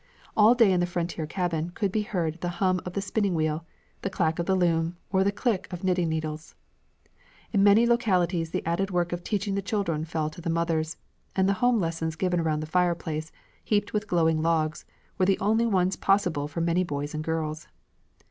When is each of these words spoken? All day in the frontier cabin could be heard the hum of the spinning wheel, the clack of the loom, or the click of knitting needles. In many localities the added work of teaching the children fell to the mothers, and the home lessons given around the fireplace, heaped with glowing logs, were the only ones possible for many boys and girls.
All 0.35 0.55
day 0.55 0.71
in 0.71 0.79
the 0.79 0.87
frontier 0.87 1.27
cabin 1.27 1.73
could 1.75 1.91
be 1.91 2.01
heard 2.01 2.41
the 2.41 2.49
hum 2.57 2.81
of 2.87 2.93
the 2.93 3.03
spinning 3.03 3.35
wheel, 3.35 3.65
the 4.01 4.09
clack 4.09 4.39
of 4.39 4.47
the 4.47 4.55
loom, 4.55 4.97
or 5.11 5.23
the 5.23 5.31
click 5.31 5.71
of 5.71 5.83
knitting 5.83 6.09
needles. 6.09 6.55
In 7.53 7.63
many 7.63 7.85
localities 7.85 8.49
the 8.49 8.65
added 8.65 8.89
work 8.89 9.11
of 9.13 9.23
teaching 9.23 9.53
the 9.53 9.61
children 9.61 10.03
fell 10.05 10.31
to 10.31 10.41
the 10.41 10.49
mothers, 10.49 10.97
and 11.35 11.47
the 11.47 11.53
home 11.61 11.79
lessons 11.79 12.15
given 12.15 12.39
around 12.39 12.61
the 12.61 12.65
fireplace, 12.65 13.31
heaped 13.63 13.93
with 13.93 14.07
glowing 14.07 14.41
logs, 14.41 14.85
were 15.19 15.25
the 15.27 15.37
only 15.37 15.67
ones 15.67 15.95
possible 15.95 16.47
for 16.47 16.61
many 16.61 16.83
boys 16.83 17.13
and 17.13 17.23
girls. 17.23 17.67